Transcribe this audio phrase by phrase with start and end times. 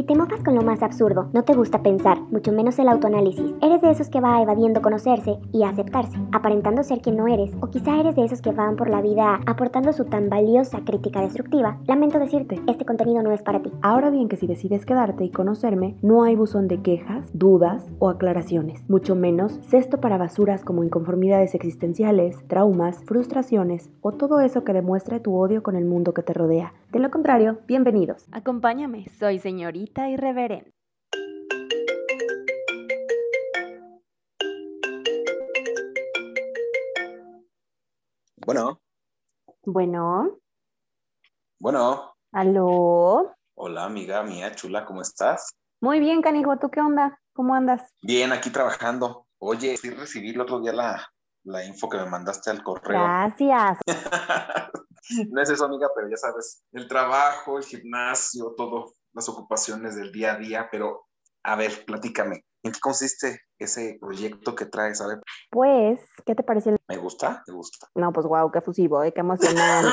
[0.00, 3.52] Si te mofas con lo más absurdo, no te gusta pensar, mucho menos el autoanálisis,
[3.60, 7.66] eres de esos que va evadiendo conocerse y aceptarse, aparentando ser quien no eres, o
[7.66, 11.76] quizá eres de esos que van por la vida aportando su tan valiosa crítica destructiva,
[11.86, 13.70] lamento decirte, este contenido no es para ti.
[13.82, 18.08] Ahora bien que si decides quedarte y conocerme, no hay buzón de quejas, dudas o
[18.08, 24.72] aclaraciones, mucho menos cesto para basuras como inconformidades existenciales, traumas, frustraciones o todo eso que
[24.72, 26.72] demuestre tu odio con el mundo que te rodea.
[26.90, 28.26] De lo contrario, bienvenidos.
[28.32, 30.72] Acompáñame, soy señorita irreverente.
[38.44, 38.80] Bueno,
[39.64, 40.38] Bueno,
[41.60, 42.14] bueno.
[42.32, 43.34] aló.
[43.54, 45.54] Hola, amiga mía, chula, ¿cómo estás?
[45.80, 47.20] Muy bien, canijo, ¿tú qué onda?
[47.34, 47.82] ¿Cómo andas?
[48.02, 49.26] Bien, aquí trabajando.
[49.38, 51.08] Oye, sí recibí el otro día la,
[51.44, 53.02] la info que me mandaste al correo.
[53.02, 53.78] Gracias.
[55.28, 60.12] No es eso, amiga, pero ya sabes, el trabajo, el gimnasio, todo, las ocupaciones del
[60.12, 61.08] día a día, pero
[61.42, 65.00] a ver, platícame, ¿en qué consiste ese proyecto que traes?
[65.00, 66.76] A ver, Pues, ¿qué te pareció?
[66.86, 67.42] ¿me gusta?
[67.44, 67.88] ¿Te gusta?
[67.96, 69.12] No, pues wow, qué fusivo, ¿eh?
[69.12, 69.90] qué emocionante.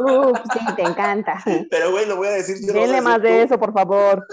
[0.00, 1.40] Uf, sí, te encanta.
[1.70, 2.72] Pero bueno, voy a decir yo.
[2.72, 3.44] lo voy a Dile más de tú.
[3.44, 4.26] eso, por favor.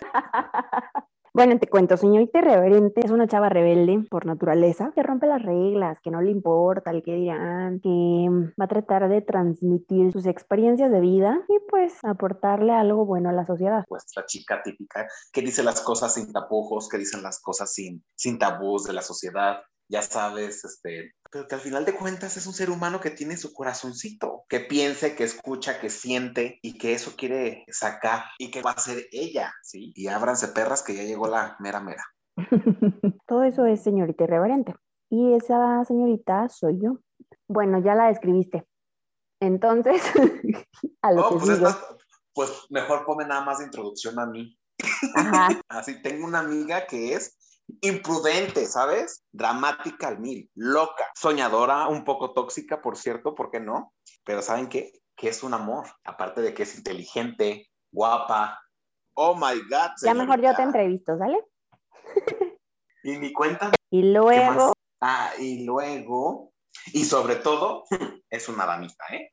[1.34, 5.98] Bueno, te cuento, señorita irreverente es una chava rebelde por naturaleza, que rompe las reglas,
[6.02, 8.28] que no le importa el que dirán, que
[8.60, 13.32] va a tratar de transmitir sus experiencias de vida y pues aportarle algo bueno a
[13.32, 13.82] la sociedad.
[13.88, 18.38] Nuestra chica típica, que dice las cosas sin tapujos, que dicen las cosas sin, sin
[18.38, 22.54] tabús de la sociedad, ya sabes, este, pero que al final de cuentas es un
[22.54, 27.12] ser humano que tiene su corazoncito, que piense, que escucha, que siente y que eso
[27.14, 29.92] quiere sacar y que va a ser ella, ¿sí?
[29.94, 32.04] Y ábranse perras que ya llegó la mera mera.
[33.26, 34.74] Todo eso es señorita irreverente.
[35.10, 36.98] Y esa señorita soy yo.
[37.46, 38.66] Bueno, ya la describiste.
[39.42, 40.02] Entonces,
[41.02, 41.60] a lo No, que pues,
[42.32, 44.58] pues mejor ponme nada más de introducción a mí.
[45.14, 45.48] Ajá.
[45.68, 47.36] Así, tengo una amiga que es
[47.80, 49.24] imprudente, ¿sabes?
[49.32, 53.92] Dramática al mil, loca, soñadora, un poco tóxica, por cierto, ¿por qué no?
[54.24, 54.92] Pero ¿saben qué?
[55.16, 58.60] Que es un amor, aparte de que es inteligente, guapa.
[59.14, 59.92] Oh my God.
[60.02, 61.38] Ya mejor yo te entrevisto, ¿sale?
[63.04, 63.72] Y mi cuenta.
[63.90, 64.72] Y ¿qué luego?
[65.00, 66.52] Ah, y luego,
[66.92, 67.84] y sobre todo,
[68.30, 69.32] es una damita, ¿eh?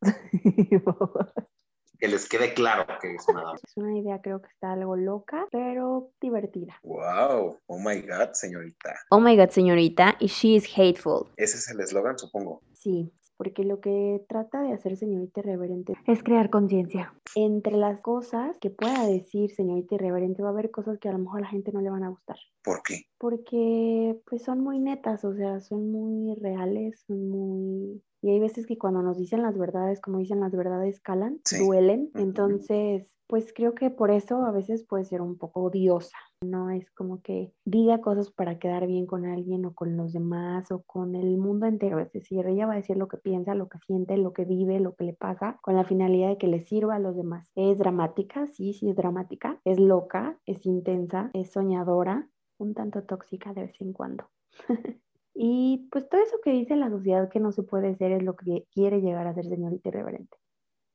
[1.98, 3.58] Que les quede claro que es una dama.
[3.62, 6.78] es una idea creo que está algo loca, pero divertida.
[6.82, 8.94] Wow, oh my God, señorita.
[9.10, 11.28] Oh my god, señorita, y she is hateful.
[11.36, 12.62] Ese es el eslogan, supongo.
[12.72, 17.14] Sí, porque lo que trata de hacer señorita irreverente es crear conciencia.
[17.34, 21.18] Entre las cosas que pueda decir señorita irreverente va a haber cosas que a lo
[21.18, 22.36] mejor a la gente no le van a gustar.
[22.62, 23.02] ¿Por qué?
[23.18, 28.02] Porque pues son muy netas, o sea, son muy reales, son muy...
[28.22, 31.58] Y hay veces que cuando nos dicen las verdades, como dicen las verdades, calan, Sí.
[31.64, 32.10] duelen.
[32.14, 36.16] Entonces, pues creo que por eso a veces puede ser un poco odiosa.
[36.42, 40.70] No es como que diga cosas para quedar bien con alguien o con los demás
[40.70, 41.98] o con el mundo entero.
[42.00, 44.78] Es decir, ella va a decir lo que piensa, lo que siente, lo que vive,
[44.80, 47.50] lo que le pasa, con la finalidad de que le sirva a los demás.
[47.54, 49.60] Es dramática, sí, sí es dramática.
[49.64, 54.28] Es loca, es intensa, es soñadora, un tanto tóxica de vez en cuando.
[55.34, 58.36] y pues todo eso que dice la sociedad que no se puede ser es lo
[58.36, 60.36] que quiere llegar a ser señorita irreverente.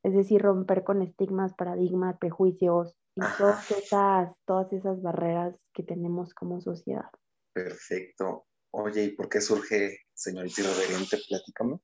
[0.03, 6.33] Es decir, romper con estigmas, paradigmas, prejuicios y todas esas, todas esas barreras que tenemos
[6.33, 7.09] como sociedad.
[7.53, 8.45] Perfecto.
[8.71, 11.17] Oye, ¿y por qué surge señorita irreverente?
[11.27, 11.79] Platícame.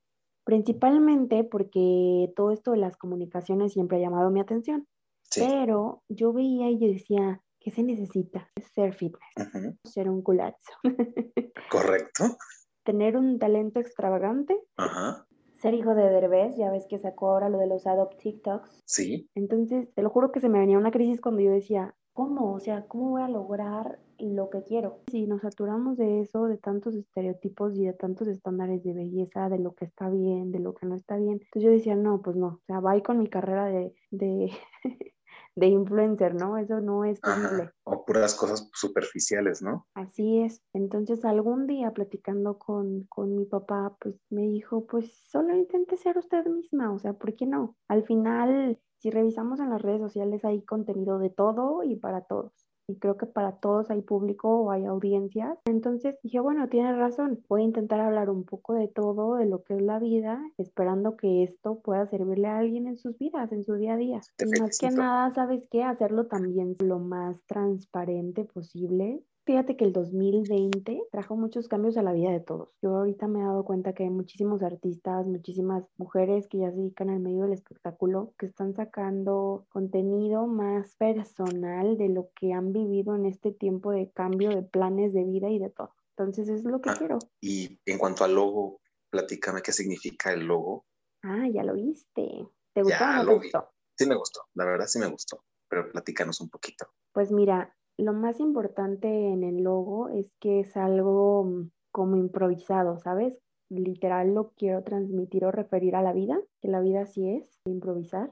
[0.46, 4.88] Principalmente porque todo esto de las comunicaciones siempre ha llamado mi atención.
[5.24, 5.42] Sí.
[5.46, 8.47] Pero yo veía y yo decía, ¿qué se necesita?
[8.76, 10.56] Ser fitness, ser un culazo,
[11.72, 12.38] Correcto.
[12.84, 15.26] tener un talento extravagante, Ajá.
[15.55, 18.83] Ser hijo de Derbez, ya ves que sacó ahora lo de los adopt TikToks.
[18.85, 19.29] Sí.
[19.35, 22.53] Entonces, te lo juro que se me venía una crisis cuando yo decía, ¿cómo?
[22.53, 24.99] O sea, ¿cómo voy a lograr lo que quiero?
[25.11, 29.59] Si nos saturamos de eso, de tantos estereotipos y de tantos estándares de belleza, de
[29.59, 31.34] lo que está bien, de lo que no está bien.
[31.34, 34.51] Entonces yo decía, no, pues no, o sea, va con mi carrera de, de,
[35.55, 36.57] de influencer, ¿no?
[36.57, 37.63] Eso no es posible.
[37.63, 37.73] Ajá.
[37.84, 39.87] O puras cosas superficiales, ¿no?
[39.93, 40.61] Así es.
[40.73, 46.17] Entonces algún día platicando con, con mi papá, pues me dijo, pues solo intente ser
[46.17, 47.78] usted misma, o sea, ¿por qué no?
[47.87, 52.65] Al final, si revisamos en las redes sociales hay contenido de todo y para todos.
[52.87, 55.58] Y creo que para todos hay público o hay audiencias.
[55.66, 59.64] Entonces dije, bueno, tienes razón, voy a intentar hablar un poco de todo, de lo
[59.64, 63.64] que es la vida, esperando que esto pueda servirle a alguien en sus vidas, en
[63.64, 64.22] su día a día.
[64.37, 65.84] Te Y más que nada, ¿sabes qué?
[65.84, 72.14] Hacerlo también lo más transparente posible Fíjate que el 2020 trajo muchos cambios a la
[72.14, 72.70] vida de todos.
[72.82, 76.78] Yo ahorita me he dado cuenta que hay muchísimos artistas, muchísimas mujeres que ya se
[76.78, 82.74] dedican al medio del espectáculo, que están sacando contenido más personal de lo que han
[82.74, 85.92] vivido en este tiempo de cambio de planes de vida y de todo.
[86.18, 87.20] Entonces es lo que Ah, quiero.
[87.40, 88.80] Y en cuanto al logo,
[89.12, 90.86] platícame qué significa el logo.
[91.22, 92.47] Ah, ya lo viste.
[92.74, 93.52] ¿Te gustó Ya o no vi.
[93.97, 96.88] Sí me gustó, la verdad sí me gustó, pero platícanos un poquito.
[97.14, 102.97] Pues mira, lo más importante en el logo es que es algo mm, como improvisado,
[103.00, 103.38] ¿sabes?
[103.70, 108.30] Literal lo quiero transmitir o referir a la vida, que la vida sí es, improvisar.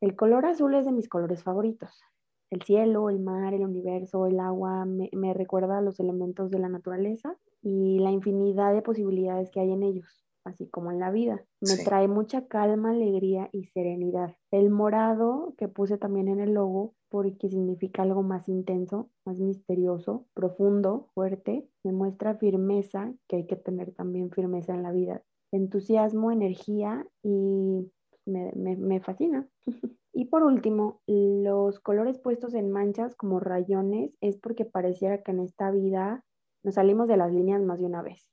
[0.00, 2.02] El color azul es de mis colores favoritos.
[2.50, 6.58] El cielo, el mar, el universo, el agua, me, me recuerda a los elementos de
[6.58, 11.10] la naturaleza y la infinidad de posibilidades que hay en ellos, así como en la
[11.10, 11.44] vida.
[11.60, 11.84] Me Sí.
[11.84, 14.36] trae mucha calma, alegría y serenidad.
[14.50, 20.26] El morado que puse también en el logo porque significa algo más intenso, más misterioso,
[20.34, 26.30] profundo, fuerte, me muestra firmeza, que hay que tener también firmeza en la vida, entusiasmo,
[26.30, 27.90] energía y
[28.26, 29.48] me, me- me fascina.
[30.12, 35.40] Y por último, los colores puestos en manchas como rayones es porque pareciera que en
[35.40, 36.24] esta vida
[36.64, 38.29] nos salimos de las líneas más de una vez.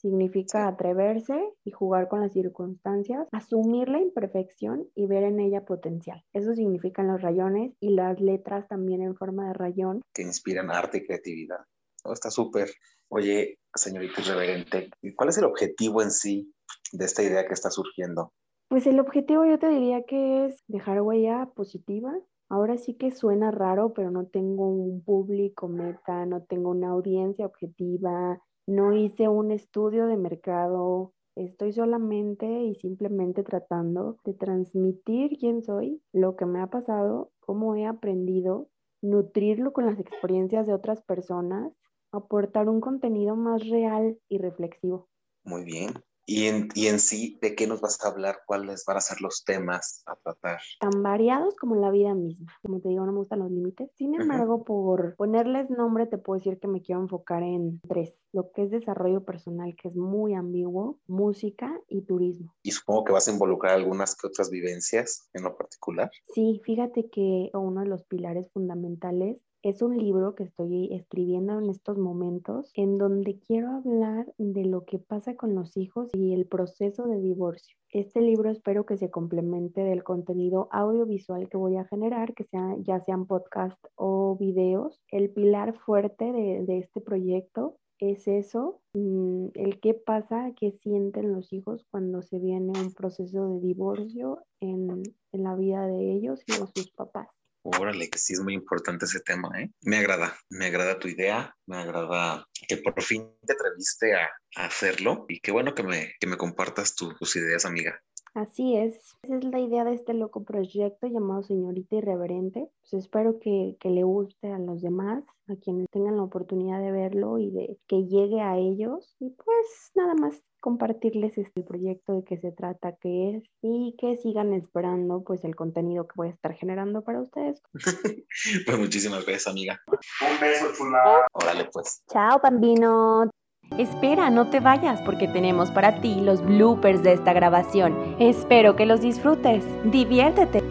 [0.00, 1.34] Significa atreverse
[1.64, 6.24] y jugar con las circunstancias, asumir la imperfección y ver en ella potencial.
[6.32, 10.02] Eso significan los rayones y las letras también en forma de rayón.
[10.14, 11.58] Que inspiran arte y creatividad.
[12.04, 12.70] Oh, está súper.
[13.08, 16.52] Oye, señorita irreverente, ¿y ¿cuál es el objetivo en sí
[16.92, 18.32] de esta idea que está surgiendo?
[18.68, 22.12] Pues el objetivo yo te diría que es dejar huella positiva.
[22.50, 27.46] Ahora sí que suena raro, pero no tengo un público meta, no tengo una audiencia
[27.46, 31.14] objetiva, no hice un estudio de mercado.
[31.36, 37.76] Estoy solamente y simplemente tratando de transmitir quién soy, lo que me ha pasado, cómo
[37.76, 38.68] he aprendido,
[39.00, 41.72] nutrirlo con las experiencias de otras personas,
[42.12, 45.08] aportar un contenido más real y reflexivo.
[45.44, 45.94] Muy bien.
[46.30, 48.40] Y en, y en sí, ¿de qué nos vas a hablar?
[48.46, 50.60] ¿Cuáles van a ser los temas a tratar?
[50.78, 52.52] tan variados como la vida misma.
[52.62, 53.90] Como te digo, no me gustan los límites.
[53.94, 58.14] Sin embargo, por ponerles nombre, te puedo decir que me quiero enfocar en tres.
[58.32, 62.54] Lo que es desarrollo personal, que es muy ambiguo, música y turismo.
[62.62, 66.10] Y supongo que vas a involucrar algunas que otras vivencias en lo particular.
[66.34, 71.68] Sí, fíjate que uno de los pilares fundamentales es un libro que estoy escribiendo en
[71.68, 76.46] estos momentos en donde quiero hablar de lo que pasa con los hijos y el
[76.46, 77.76] proceso de divorcio.
[77.90, 82.76] Este libro espero que se complemente del contenido audiovisual que voy a generar, que sea,
[82.80, 85.00] ya sean podcast o videos.
[85.10, 91.52] El pilar fuerte de, este proyecto es eso, mm, el qué pasa, qué sienten los
[91.52, 95.02] hijos cuando se viene un proceso de divorcio en,
[95.32, 97.37] en la vida de ellos y de sus papás.
[97.76, 99.70] Órale, que sí es muy importante ese tema, ¿eh?
[99.82, 105.26] Me agrada, me agrada tu idea, me agrada que por fin te atreviste a, hacerlo
[105.28, 108.00] y qué bueno que me, que me compartas tu- tus ideas, amiga.
[108.38, 112.70] Así es, esa es la idea de este loco proyecto llamado Señorita Irreverente.
[112.82, 116.92] Pues espero que, que le guste a los demás, a quienes tengan la oportunidad de
[116.92, 119.16] verlo y de que llegue a ellos.
[119.18, 124.16] Y pues nada más compartirles este proyecto de qué se trata, qué es y que
[124.18, 127.60] sigan esperando pues el contenido que voy a estar generando para ustedes.
[128.66, 129.80] Pues muchísimas gracias, amiga.
[129.88, 131.26] Un beso, chula.
[131.32, 132.04] Órale, pues.
[132.08, 133.28] Chao, Bambino.
[133.76, 138.16] Espera, no te vayas porque tenemos para ti los bloopers de esta grabación.
[138.18, 139.64] Espero que los disfrutes.
[139.84, 140.62] Diviértete.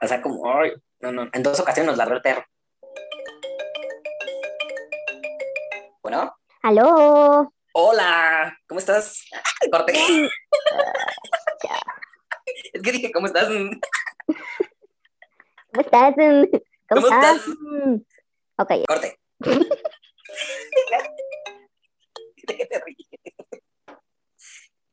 [0.00, 2.44] O sea, como, ay, no, no, en dos ocasiones nos largó el perro.
[6.02, 7.52] Bueno, ¡Aló!
[7.72, 9.24] hola, ¿cómo estás?
[9.70, 9.92] Corte.
[12.72, 13.48] Es que dije, ¿cómo estás?
[13.48, 13.70] ¿Cómo
[15.80, 16.14] estás?
[16.14, 16.46] ¿Cómo,
[16.88, 17.36] ¿Cómo estás?
[17.38, 17.56] estás?
[18.58, 19.18] Ok, Corte.
[22.46, 23.08] ¿De qué te ríes?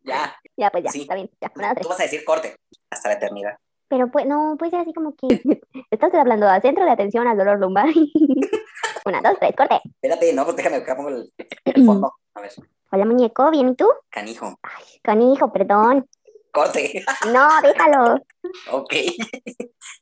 [0.01, 1.01] Ya, ya pues ya, Sí.
[1.01, 1.29] está bien.
[1.39, 2.55] Ya, tú vas a decir corte
[2.89, 3.57] hasta la eternidad.
[3.87, 5.27] Pero pues no, puede ser así como que
[5.91, 7.87] estás hablando a centro de atención al dolor lumbar.
[9.05, 9.79] una, dos, tres, corte.
[9.85, 11.31] Espérate, no, pues déjame, acá pongo el,
[11.65, 12.13] el fondo.
[12.33, 12.51] A ver,
[12.91, 13.87] Hola muñeco, ¿bien y tú?
[14.09, 14.57] canijo.
[14.61, 16.07] Ay, canijo, perdón.
[16.51, 17.03] Corte.
[17.31, 18.19] No, déjalo.
[18.71, 18.93] ok.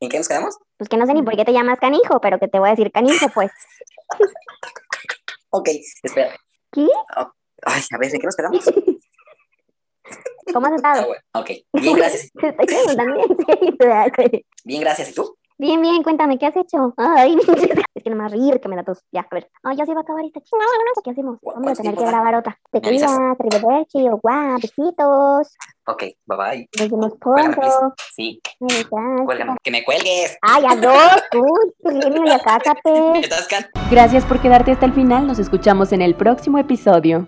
[0.02, 0.58] ¿En qué nos quedamos?
[0.78, 2.72] Pues que no sé ni por qué te llamas canijo, pero que te voy a
[2.72, 3.52] decir canijo, pues.
[5.52, 5.70] Ok,
[6.04, 6.36] espera.
[6.72, 6.88] ¿Qué?
[7.64, 8.66] Ay, a ver, ¿en qué nos quedamos?
[10.54, 11.08] ¿Cómo has Ah, estado?
[11.08, 11.50] bueno, ok.
[11.74, 12.30] Bien, gracias.
[14.66, 15.10] Bien, gracias.
[15.10, 15.38] ¿Y tú?
[15.62, 16.92] Bien, bien, cuéntame, ¿qué has hecho?
[16.98, 17.38] Ay,
[17.94, 19.06] es que no me va a reír que me da tos.
[19.12, 19.48] Ya, a ver.
[19.62, 20.58] Ay, ya se va a acabar esta chica.
[21.04, 21.38] ¿Qué hacemos?
[21.44, 22.58] Vamos a tener que grabar otra.
[22.72, 25.56] Te cuidas, arrivederci, o guau, besitos.
[25.86, 26.70] Ok, bye bye.
[26.80, 27.94] Nos vemos Cuélgame, pronto.
[28.12, 28.42] Sí,
[29.24, 29.56] cuélgame.
[29.62, 30.36] Que me cuelgues.
[30.42, 33.20] Ay, a dos, uy, genio, ya cásate.
[33.20, 33.68] ¿Estás can?
[33.92, 35.28] Gracias por quedarte hasta el final.
[35.28, 37.28] Nos escuchamos en el próximo episodio.